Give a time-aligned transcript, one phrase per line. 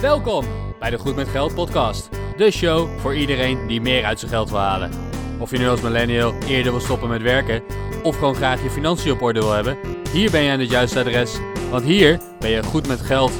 [0.00, 0.44] Welkom
[0.78, 2.08] bij de Goed met Geld podcast.
[2.36, 4.90] De show voor iedereen die meer uit zijn geld wil halen.
[5.38, 7.62] Of je nu als millennial eerder wil stoppen met werken
[8.02, 9.78] of gewoon graag je financiën op orde wil hebben,
[10.12, 11.38] hier ben je aan het juiste adres,
[11.70, 13.32] want hier ben je goed met geld.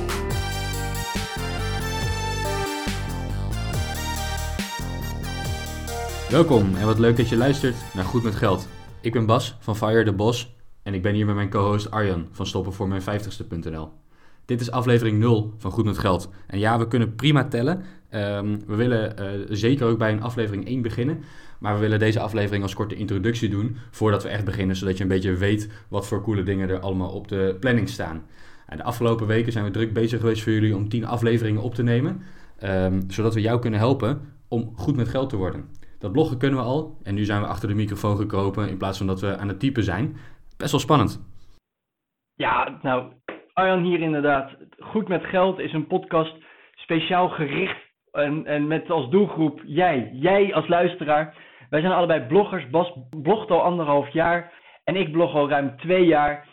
[6.31, 8.69] Welkom en wat leuk dat je luistert naar Goed met Geld.
[9.01, 12.29] Ik ben Bas van Fire the Boss en ik ben hier met mijn co-host Arjan
[12.33, 13.98] van stoppenvoormijn50ste.nl.
[14.49, 16.31] Dit is aflevering 0 van Goed met Geld.
[16.47, 17.83] En ja, we kunnen prima tellen.
[18.11, 21.23] Ehm, we willen eh, zeker ook bij een aflevering 1 beginnen.
[21.59, 25.03] Maar we willen deze aflevering als korte introductie doen voordat we echt beginnen, zodat je
[25.03, 28.23] een beetje weet wat voor coole dingen er allemaal op de planning staan.
[28.67, 31.75] En de afgelopen weken zijn we druk bezig geweest voor jullie om 10 afleveringen op
[31.75, 32.23] te nemen,
[32.59, 35.69] ehm, zodat we jou kunnen helpen om goed met geld te worden.
[35.99, 38.99] Dat bloggen kunnen we al en nu zijn we achter de microfoon gekropen in plaats
[38.99, 40.17] van dat we aan het typen zijn.
[40.57, 41.21] Best wel spannend.
[42.35, 43.13] Ja, nou,
[43.59, 44.57] Arjan hier inderdaad.
[44.79, 46.35] Goed met geld is een podcast
[46.75, 47.77] speciaal gericht
[48.13, 50.11] en, en met als doelgroep jij.
[50.13, 51.35] Jij als luisteraar.
[51.71, 52.71] Wij zijn allebei bloggers.
[52.71, 52.93] Bas
[53.23, 54.53] blogt al anderhalf jaar
[54.85, 56.47] en ik blog al ruim twee jaar.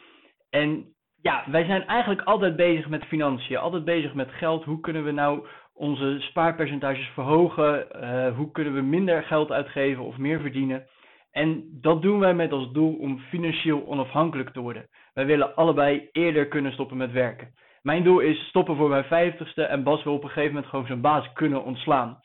[0.50, 0.86] En
[1.22, 4.64] ja, wij zijn eigenlijk altijd bezig met financiën, altijd bezig met geld.
[4.64, 7.88] Hoe kunnen we nou onze spaarpercentages verhogen?
[7.96, 10.86] Uh, hoe kunnen we minder geld uitgeven of meer verdienen?
[11.32, 14.86] En dat doen wij met als doel om financieel onafhankelijk te worden.
[15.16, 17.54] Wij willen allebei eerder kunnen stoppen met werken.
[17.82, 20.86] Mijn doel is stoppen voor mijn vijftigste en Bas wil op een gegeven moment gewoon
[20.86, 22.20] zijn baas kunnen ontslaan.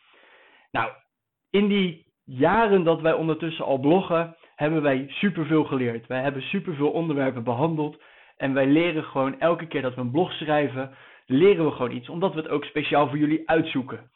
[0.71, 0.91] Nou,
[1.51, 6.07] in die jaren dat wij ondertussen al bloggen, hebben wij superveel geleerd.
[6.07, 8.03] Wij hebben superveel onderwerpen behandeld
[8.37, 10.95] en wij leren gewoon elke keer dat we een blog schrijven,
[11.27, 14.11] leren we gewoon iets, omdat we het ook speciaal voor jullie uitzoeken.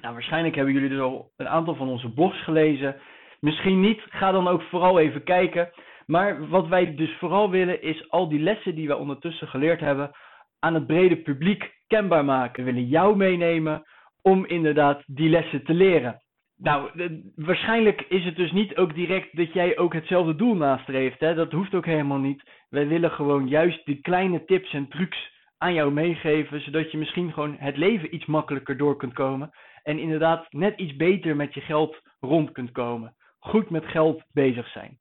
[0.00, 2.96] Nou, waarschijnlijk hebben jullie dus al een aantal van onze blogs gelezen.
[3.40, 5.72] Misschien niet, ga dan ook vooral even kijken.
[6.06, 10.10] Maar wat wij dus vooral willen is al die lessen die we ondertussen geleerd hebben
[10.58, 12.64] aan het brede publiek kenbaar maken.
[12.64, 13.82] We willen jou meenemen
[14.22, 16.22] om inderdaad die lessen te leren.
[16.56, 16.90] Nou,
[17.34, 21.20] waarschijnlijk is het dus niet ook direct dat jij ook hetzelfde doel nastreeft.
[21.20, 21.34] Hè?
[21.34, 22.42] Dat hoeft ook helemaal niet.
[22.68, 27.32] Wij willen gewoon juist die kleine tips en trucs aan jou meegeven, zodat je misschien
[27.32, 29.50] gewoon het leven iets makkelijker door kunt komen.
[29.82, 33.14] En inderdaad net iets beter met je geld rond kunt komen.
[33.38, 34.98] Goed met geld bezig zijn.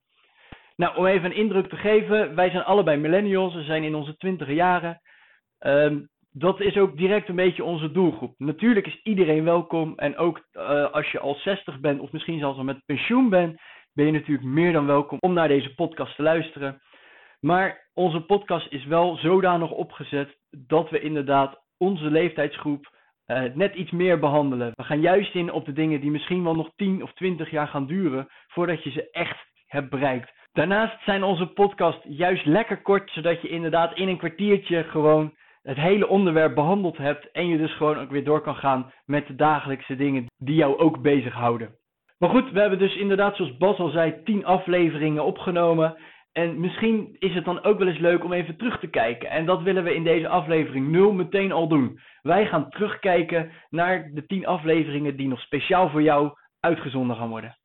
[0.75, 4.17] Nou, om even een indruk te geven, wij zijn allebei millennials, we zijn in onze
[4.17, 5.01] twintige jaren.
[5.59, 5.99] Ehm,
[6.31, 8.33] dat is ook direct een beetje onze doelgroep.
[8.37, 12.57] Natuurlijk is iedereen welkom en ook uh, als je al 60 bent of misschien zelfs
[12.57, 13.61] al met pensioen bent,
[13.93, 16.81] ben je natuurlijk meer dan welkom om naar deze podcast te luisteren.
[17.39, 22.97] Maar onze podcast is wel zodanig opgezet dat we inderdaad onze leeftijdsgroep
[23.27, 24.71] uh, net iets meer behandelen.
[24.75, 27.67] We gaan juist in op de dingen die misschien wel nog 10 of 20 jaar
[27.67, 30.31] gaan duren voordat je ze echt hebt bereikt.
[30.53, 35.77] Daarnaast zijn onze podcast juist lekker kort, zodat je inderdaad in een kwartiertje gewoon het
[35.77, 39.35] hele onderwerp behandeld hebt en je dus gewoon ook weer door kan gaan met de
[39.35, 41.75] dagelijkse dingen die jou ook bezighouden.
[42.17, 45.97] Maar goed, we hebben dus inderdaad, zoals Bas al zei, 10 afleveringen opgenomen.
[46.31, 49.29] En misschien is het dan ook wel eens leuk om even terug te kijken.
[49.29, 51.99] En dat willen we in deze aflevering 0 meteen al doen.
[52.21, 57.57] Wij gaan terugkijken naar de 10 afleveringen die nog speciaal voor jou uitgezonden gaan worden.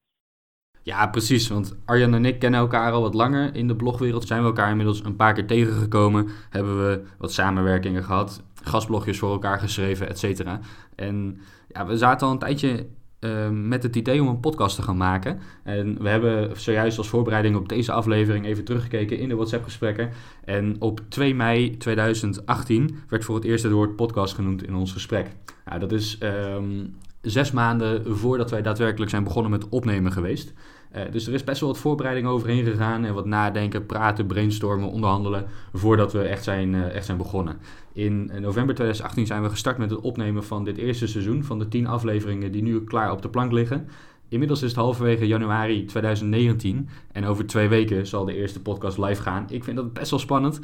[0.83, 1.49] Ja, precies.
[1.49, 4.27] Want Arjan en ik kennen elkaar al wat langer in de blogwereld.
[4.27, 6.29] Zijn we elkaar inmiddels een paar keer tegengekomen.
[6.51, 8.43] Hebben we wat samenwerkingen gehad.
[8.63, 10.61] Gastblogjes voor elkaar geschreven, et cetera.
[10.95, 12.87] En ja, we zaten al een tijdje
[13.21, 15.39] uh, met het idee om een podcast te gaan maken.
[15.63, 20.11] En we hebben zojuist als voorbereiding op deze aflevering even teruggekeken in de WhatsApp-gesprekken.
[20.45, 24.93] En op 2 mei 2018 werd voor het eerst het woord podcast genoemd in ons
[24.93, 25.27] gesprek.
[25.65, 30.53] Nou, dat is um, zes maanden voordat wij daadwerkelijk zijn begonnen met opnemen geweest.
[30.97, 34.91] Uh, dus er is best wel wat voorbereiding overheen gegaan en wat nadenken, praten, brainstormen,
[34.91, 37.57] onderhandelen voordat we echt zijn, uh, echt zijn begonnen.
[37.93, 41.69] In november 2018 zijn we gestart met het opnemen van dit eerste seizoen van de
[41.69, 43.89] tien afleveringen die nu klaar op de plank liggen.
[44.29, 49.23] Inmiddels is het halverwege januari 2019 en over twee weken zal de eerste podcast live
[49.23, 49.47] gaan.
[49.51, 50.61] Ik vind dat best wel spannend,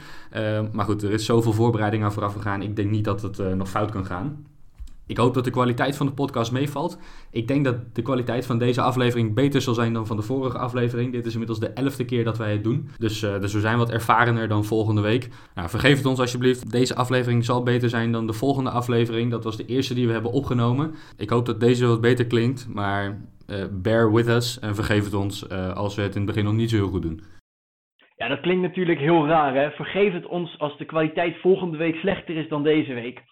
[0.72, 2.62] maar goed, er is zoveel voorbereiding aan vooraf gegaan.
[2.62, 4.46] Ik denk niet dat het nog fout kan gaan.
[5.06, 6.98] Ik hoop dat de kwaliteit van de podcast meevalt.
[7.30, 10.58] Ik denk dat de kwaliteit van deze aflevering beter zal zijn dan van de vorige
[10.58, 11.12] aflevering.
[11.12, 12.88] Dit is inmiddels de elfde keer dat wij het doen.
[12.98, 15.28] Dus, uh, dus we zijn wat ervarener dan volgende week.
[15.54, 16.70] Nou, vergeef het ons alsjeblieft.
[16.70, 19.30] Deze aflevering zal beter zijn dan de volgende aflevering.
[19.30, 20.94] Dat was de eerste die we hebben opgenomen.
[21.16, 22.68] Ik hoop dat deze wat beter klinkt.
[22.68, 26.30] Maar uh, bear with us en vergeef het ons uh, als we het in het
[26.30, 27.20] begin nog niet zo heel goed doen.
[28.16, 29.70] Ja, dat klinkt natuurlijk heel raar hè.
[29.70, 33.22] Vergeef het ons als de kwaliteit volgende week slechter is dan deze week.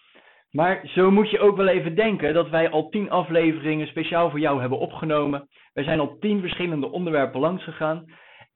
[0.55, 4.39] Maar zo moet je ook wel even denken dat wij al tien afleveringen speciaal voor
[4.39, 5.47] jou hebben opgenomen.
[5.73, 8.05] Wij zijn al tien verschillende onderwerpen langs gegaan.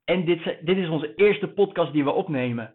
[0.06, 2.74] En dit, dit is onze eerste podcast die we opnemen.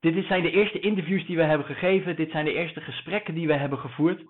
[0.00, 2.16] Dit zijn de eerste interviews die we hebben gegeven.
[2.16, 4.22] Dit zijn de eerste gesprekken die we hebben gevoerd.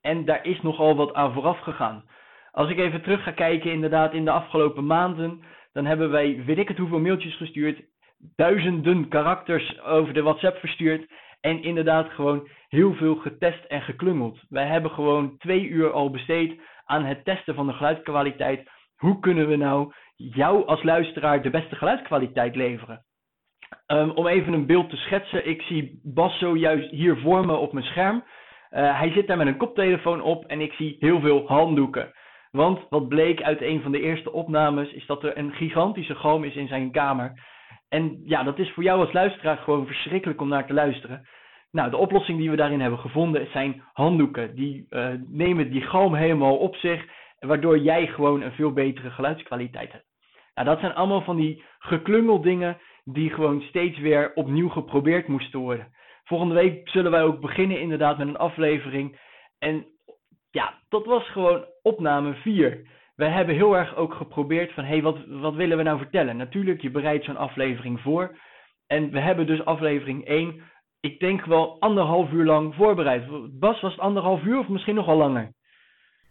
[0.00, 2.04] En daar is nogal wat aan vooraf gegaan.
[2.50, 5.42] Als ik even terug ga kijken, inderdaad, in de afgelopen maanden,
[5.72, 7.82] dan hebben wij, weet ik het hoeveel mailtjes gestuurd,
[8.36, 11.06] duizenden karakters over de WhatsApp verstuurd.
[11.44, 14.38] En inderdaad gewoon heel veel getest en geklungeld.
[14.48, 18.70] Wij hebben gewoon twee uur al besteed aan het testen van de geluidskwaliteit.
[18.96, 23.04] Hoe kunnen we nou jou als luisteraar de beste geluidskwaliteit leveren?
[23.86, 25.48] Um, om even een beeld te schetsen.
[25.48, 28.16] Ik zie Bas zojuist hier voor me op mijn scherm.
[28.70, 32.12] Uh, hij zit daar met een koptelefoon op en ik zie heel veel handdoeken.
[32.50, 36.44] Want wat bleek uit een van de eerste opnames is dat er een gigantische galm
[36.44, 37.32] is in zijn kamer.
[37.88, 41.28] En ja, dat is voor jou als luisteraar gewoon verschrikkelijk om naar te luisteren.
[41.70, 44.54] Nou, de oplossing die we daarin hebben gevonden zijn handdoeken.
[44.54, 47.04] Die uh, nemen die galm helemaal op zich,
[47.38, 50.04] waardoor jij gewoon een veel betere geluidskwaliteit hebt.
[50.54, 55.60] Nou, dat zijn allemaal van die geklungel dingen die gewoon steeds weer opnieuw geprobeerd moesten
[55.60, 55.92] worden.
[56.24, 59.20] Volgende week zullen wij ook beginnen inderdaad met een aflevering.
[59.58, 59.86] En
[60.50, 62.88] ja, dat was gewoon opname 4.
[63.14, 66.36] Wij hebben heel erg ook geprobeerd van, hé, hey, wat, wat willen we nou vertellen?
[66.36, 68.38] Natuurlijk, je bereidt zo'n aflevering voor.
[68.86, 70.62] En we hebben dus aflevering 1,
[71.00, 73.26] ik denk wel anderhalf uur lang voorbereid.
[73.58, 75.52] Bas, was het anderhalf uur of misschien nog wel langer?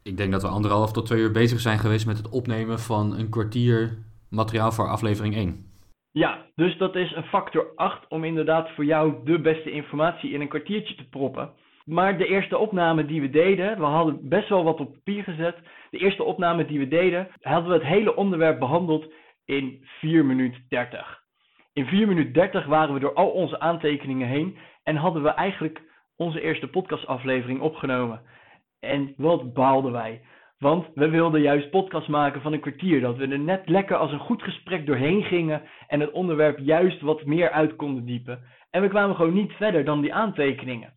[0.04, 3.18] Ik denk dat we anderhalf tot twee uur bezig zijn geweest met het opnemen van
[3.18, 3.98] een kwartier
[4.30, 5.72] materiaal voor aflevering 1.
[6.12, 10.42] Ja, dus dat is een factor 8 om inderdaad voor jou de beste informatie in
[10.42, 11.54] een kwartiertje te proppen.
[11.86, 15.58] Maar de eerste opname die we deden, we hadden best wel wat op papier gezet.
[15.90, 19.12] De eerste opname die we deden, hadden we het hele onderwerp behandeld
[19.46, 21.22] in 4 minuten 30.
[21.74, 25.82] In 4 minuten 30 waren we door al onze aantekeningen heen en hadden we eigenlijk
[26.18, 28.22] onze eerste podcastaflevering opgenomen.
[28.80, 30.22] En wat baalden wij.
[30.58, 33.02] Want we wilden juist podcast maken van een kwartier.
[33.02, 35.62] Dat we er net lekker als een goed gesprek doorheen gingen.
[35.88, 38.44] En het onderwerp juist wat meer uit konden diepen.
[38.70, 40.94] En we kwamen gewoon niet verder dan die aantekeningen.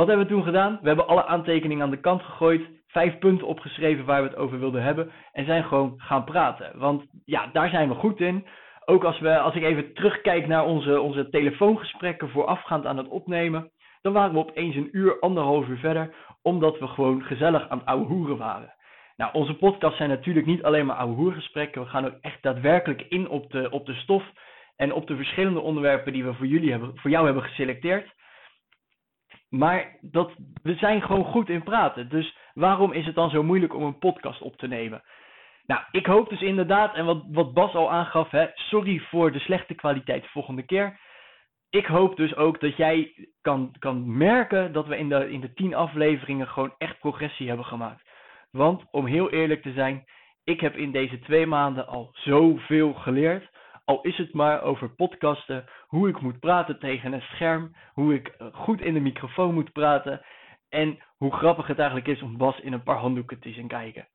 [0.00, 0.78] Wat hebben we toen gedaan?
[0.82, 2.62] We hebben alle aantekeningen aan de kant gegooid.
[2.86, 5.10] Vijf punten opgeschreven waar we het over wilden hebben.
[5.32, 6.78] En zijn gewoon gaan praten.
[6.78, 8.46] Want ja, daar zijn we goed in.
[8.84, 13.70] Ook als, we, als ik even terugkijk naar onze, onze telefoongesprekken voorafgaand aan het opnemen.
[14.02, 16.14] Dan waren we opeens een uur, anderhalf uur verder.
[16.42, 18.74] Omdat we gewoon gezellig aan het ouwe hoeren waren.
[19.16, 21.82] Nou, onze podcasts zijn natuurlijk niet alleen maar ouwe hoergesprekken.
[21.82, 24.24] We gaan ook echt daadwerkelijk in op de, op de stof
[24.76, 28.18] en op de verschillende onderwerpen die we voor, jullie hebben, voor jou hebben geselecteerd.
[29.50, 30.32] Maar dat,
[30.62, 32.08] we zijn gewoon goed in praten.
[32.08, 35.02] Dus waarom is het dan zo moeilijk om een podcast op te nemen?
[35.66, 39.38] Nou, ik hoop dus inderdaad, en wat, wat Bas al aangaf, hè, sorry voor de
[39.38, 41.00] slechte kwaliteit de volgende keer.
[41.70, 45.52] Ik hoop dus ook dat jij kan, kan merken dat we in de, in de
[45.52, 48.08] tien afleveringen gewoon echt progressie hebben gemaakt.
[48.50, 50.04] Want om heel eerlijk te zijn,
[50.44, 53.50] ik heb in deze twee maanden al zoveel geleerd.
[53.90, 58.28] Al is het maar over podcasten, hoe ik moet praten tegen een scherm, hoe ik
[58.28, 60.20] eh, goed in de microfoon moet praten
[60.68, 64.08] en hoe grappig het eigenlijk is om Bas in een paar handdoeken te zien kijken.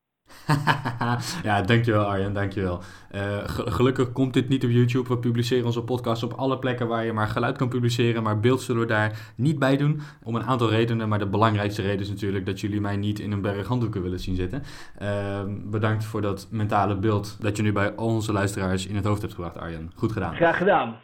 [1.44, 2.81] ja, dankjewel Arjen, dankjewel.
[3.16, 5.10] Uh, gelukkig komt dit niet op YouTube.
[5.10, 8.24] We publiceren onze podcast op alle plekken waar je maar geluid kan publiceren.
[8.24, 10.01] Maar beeld zullen we daar niet bij doen.
[10.24, 11.10] Om een aantal redenen.
[11.10, 14.19] Maar de belangrijkste reden is natuurlijk dat jullie mij niet in een berg handdoeken willen
[14.19, 14.63] zien zitten.
[15.01, 19.06] Uh, bedankt voor dat mentale beeld dat je nu bij al onze luisteraars in het
[19.06, 19.92] hoofd hebt gebracht, Arjen.
[19.95, 20.36] Goed gedaan.
[20.36, 20.95] Graag gedaan.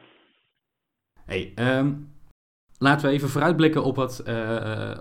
[1.26, 2.12] Hey, um,
[2.84, 4.36] Laten we even vooruitblikken op wat, uh,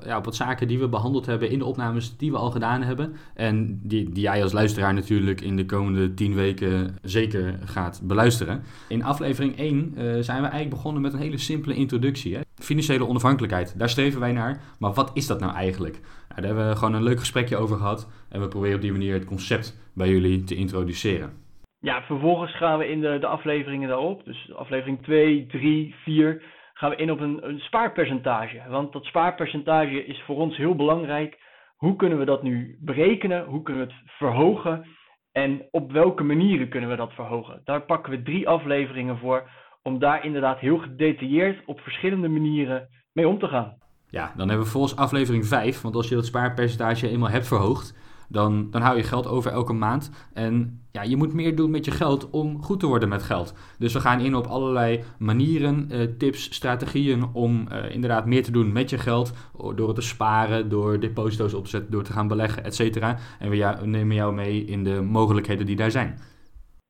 [0.04, 2.82] ja, op wat zaken die we behandeld hebben in de opnames die we al gedaan
[2.82, 3.16] hebben.
[3.34, 8.62] En die, die jij als luisteraar natuurlijk in de komende tien weken zeker gaat beluisteren.
[8.88, 12.34] In aflevering 1 uh, eh, zijn we eigenlijk begonnen met een hele simpele introductie.
[12.34, 12.40] Hè?
[12.54, 14.60] Financiële onafhankelijkheid, daar streven wij naar.
[14.78, 16.00] Maar wat is dat nou eigenlijk?
[16.28, 18.10] Nou, daar hebben we gewoon een leuk gesprekje over gehad.
[18.28, 21.32] En we proberen op die manier het concept bij jullie te introduceren.
[21.78, 24.24] Ja, vervolgens gaan we in de, de afleveringen daarop.
[24.24, 26.42] Dus aflevering 2, 3, 4
[26.80, 28.62] gaan we in op een, spaarpercentage.
[28.68, 31.38] Want dat spaarpercentage is voor ons heel belangrijk.
[31.76, 33.44] Hoe kunnen we dat nu berekenen?
[33.44, 34.86] Hoe kunnen we het verhogen?
[35.32, 37.60] En op welke manieren kunnen we dat verhogen?
[37.64, 39.50] Daar pakken we drie afleveringen voor
[39.82, 43.76] om daar inderdaad heel gedetailleerd op verschillende manieren mee om te gaan.
[44.06, 47.96] Ja, dan hebben we volgens aflevering 5, want als je dat spaarpercentage eenmaal hebt verhoogd,
[48.30, 50.30] dan, dan hou je geld over elke maand.
[50.34, 53.74] En ja, je moet meer doen met je geld om goed te worden met geld.
[53.78, 58.52] Dus we gaan in op allerlei manieren, uh, tips, strategieën om uh, inderdaad meer te
[58.52, 59.50] doen met je geld.
[59.74, 63.16] Door het te sparen, door deposito's op te zetten, door te gaan beleggen, et cetera.
[63.38, 66.18] En we, nemen jou mee in de mogelijkheden die daar zijn.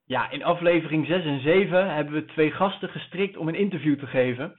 [0.04, 4.06] Ja, in aflevering 6 en 7 hebben we twee gasten gestrikt om een interview te
[4.06, 4.54] geven.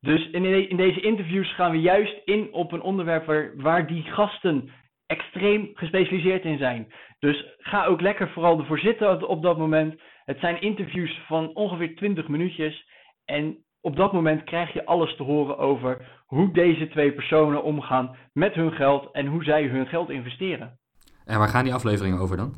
[0.00, 4.70] Dus in, deze interviews gaan we juist in op een onderwerp waar die gasten
[5.10, 6.92] extreem gespecialiseerd in zijn.
[7.18, 10.00] Dus ga ook lekker vooral ervoor zitten op dat moment.
[10.24, 12.88] Het zijn interviews van ongeveer 20 minuutjes.
[13.24, 18.16] En op dat moment krijg je alles te horen over hoe deze twee personen omgaan
[18.32, 20.78] met hun geld en hoe zij hun geld investeren.
[21.24, 22.54] En waar gaan die afleveringen over dan?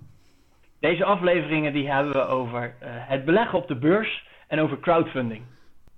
[0.80, 5.42] Deze afleveringen die hebben we over uh, het beleggen op de beurs en over crowdfunding.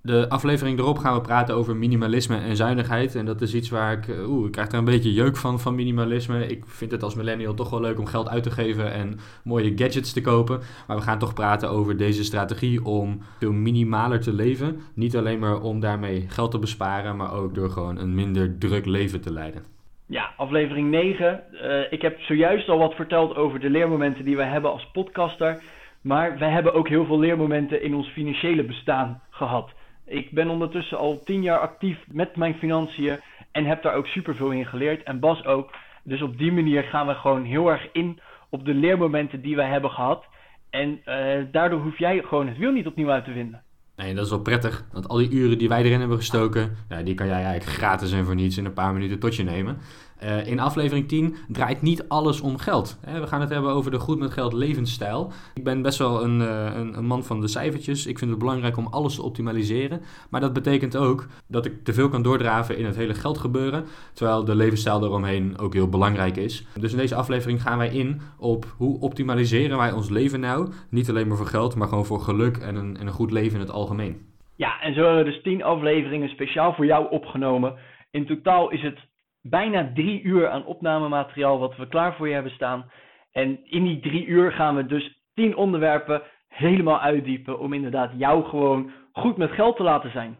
[0.05, 3.15] De aflevering erop gaan we praten over minimalisme en zuinigheid.
[3.15, 5.59] En dat is iets waar ik, eh, oeh, ik krijg er een beetje jeuk van,
[5.59, 6.47] van minimalisme.
[6.47, 9.71] Ik vind het als millennial toch wel leuk om geld uit te geven en mooie
[9.75, 10.59] gadgets te kopen.
[10.87, 14.79] Maar we gaan toch praten over deze strategie om veel minimaler te leven.
[14.95, 18.85] Niet alleen maar om daarmee geld te besparen, maar ook door gewoon een minder druk
[18.85, 19.63] leven te leiden.
[20.07, 21.43] Ja, aflevering 9.
[21.51, 24.89] Uh, eh, ik heb zojuist al wat verteld over de leermomenten die wij hebben als
[24.93, 25.61] podcaster.
[26.01, 29.69] Maar wij hebben ook heel veel leermomenten in ons financiële bestaan gehad.
[30.05, 33.19] Ik ben ondertussen al tien jaar actief met mijn financiën
[33.51, 35.03] en heb daar ook superveel in geleerd.
[35.03, 35.71] En Bas ook.
[36.03, 38.19] Dus op die manier gaan we gewoon heel erg in
[38.49, 40.25] op de leermomenten die wij hebben gehad.
[40.69, 43.61] En uh, daardoor hoef jij gewoon het wiel niet opnieuw uit te vinden.
[43.95, 44.85] Nee, dat is wel prettig.
[44.91, 48.25] Want al die uren die wij erin hebben gestoken, die kan jij eigenlijk gratis en
[48.25, 49.77] voor niets in een paar minuten tot je nemen.
[50.23, 52.99] Uh, in aflevering 10 draait niet alles om geld.
[53.21, 55.31] We gaan het hebben over de goed met geld levensstijl.
[55.53, 58.05] Ik ben best wel een, uh, een, een, man van de cijfertjes.
[58.05, 60.01] Ik vind het belangrijk om alles te optimaliseren.
[60.29, 63.85] Maar dat betekent ook dat ik te veel kan doordraven in het hele geldgebeuren.
[64.13, 66.65] Terwijl de levensstijl eromheen ook heel belangrijk is.
[66.79, 70.71] Dus in deze aflevering gaan wij in op hoe optimaliseren wij ons leven nou.
[70.89, 73.53] Niet alleen maar voor geld, maar gewoon voor geluk en een, en een goed leven
[73.53, 74.33] in het algemeen.
[74.55, 77.75] Ja, en zo hebben we dus 10 afleveringen speciaal voor jou opgenomen.
[78.11, 78.99] In totaal is het
[79.49, 82.91] bijna drie uur aan opnamemateriaal wat we klaar voor je hebben staan.
[83.31, 88.43] En in die drie uur gaan we dus tien onderwerpen helemaal uitdiepen om inderdaad jou
[88.43, 90.37] gewoon goed met geld te laten zijn.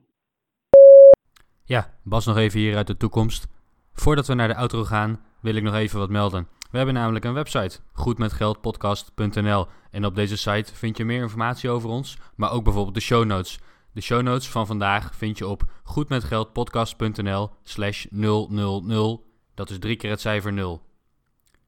[1.64, 3.48] Ja, Bas nog even hier uit de toekomst.
[3.94, 6.48] Voordat we naar de outro gaan, wil ik nog even wat melden.
[6.72, 9.68] We hebben namelijk een website, goedmetgeldpodcast.nl.
[9.92, 13.26] En op deze site vind je meer informatie over ons, maar ook bijvoorbeeld de show
[13.26, 13.60] notes.
[13.96, 19.26] De show notes van vandaag vind je op goedmetgeldpodcast.nl slash 000.
[19.54, 20.82] Dat is drie keer het cijfer 0.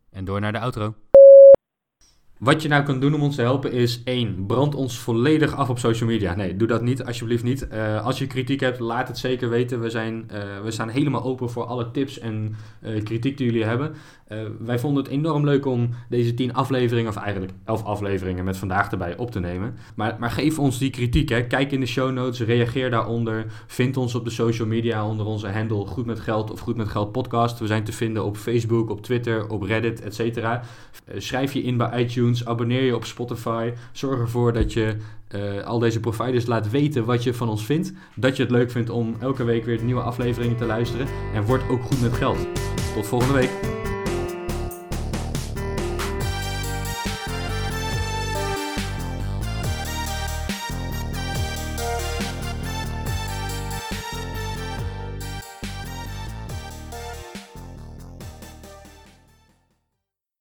[0.10, 0.96] En door naar de outro.
[2.38, 4.46] Wat je nou kunt doen om ons te helpen is 1.
[4.48, 6.36] Brand ons volledig af op social media.
[6.36, 7.68] Nee, doe dat niet, alsjeblieft niet.
[7.74, 9.80] Uh, als je kritiek hebt, laat het zeker weten.
[9.80, 13.64] We, zijn, uh, we staan helemaal open voor alle tips en uh, kritiek die jullie
[13.64, 13.94] hebben.
[14.60, 18.92] wij vonden het enorm leuk om deze 10 afleveringen, of eigenlijk 11 afleveringen met vandaag
[18.92, 19.76] erbij op te nemen.
[19.96, 21.30] Maar, maar geef ons die kritiek.
[21.30, 21.48] Hè.
[21.48, 23.46] Kijk in de show notes, reageer daaronder.
[23.68, 26.88] Vind ons op de social media onder onze handle Goed met Geld of Goed met
[26.88, 27.60] Geld podcast.
[27.60, 30.48] We zijn te vinden op Facebook, op Twitter, op Reddit, etc.
[31.18, 31.90] schrijf je in bij
[32.46, 33.72] abonneer je op Spotify.
[33.92, 34.96] Zorg ervoor dat je
[35.36, 37.94] uh, al deze providers laat weten wat je van ons vindt.
[38.16, 41.08] Dat je het leuk vindt om elke week weer nieuwe afleveringen te luisteren.
[41.34, 42.38] En word ook goed met geld.
[42.94, 43.57] Tot volgende week.